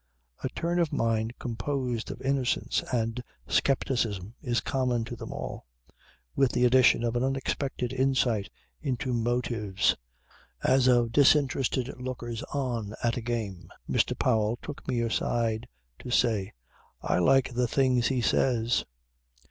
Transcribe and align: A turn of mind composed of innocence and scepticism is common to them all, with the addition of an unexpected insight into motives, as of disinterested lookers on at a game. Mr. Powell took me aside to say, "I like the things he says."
A 0.43 0.49
turn 0.49 0.79
of 0.79 0.91
mind 0.91 1.37
composed 1.37 2.09
of 2.09 2.19
innocence 2.23 2.81
and 2.91 3.21
scepticism 3.47 4.33
is 4.41 4.59
common 4.59 5.05
to 5.05 5.15
them 5.15 5.31
all, 5.31 5.67
with 6.35 6.53
the 6.53 6.65
addition 6.65 7.03
of 7.03 7.15
an 7.15 7.23
unexpected 7.23 7.93
insight 7.93 8.49
into 8.81 9.13
motives, 9.13 9.95
as 10.63 10.87
of 10.87 11.11
disinterested 11.11 11.87
lookers 12.01 12.41
on 12.51 12.95
at 13.03 13.15
a 13.15 13.21
game. 13.21 13.69
Mr. 13.87 14.17
Powell 14.17 14.57
took 14.59 14.87
me 14.87 15.01
aside 15.01 15.67
to 15.99 16.09
say, 16.09 16.51
"I 17.03 17.19
like 17.19 17.53
the 17.53 17.67
things 17.67 18.07
he 18.07 18.21
says." 18.21 18.85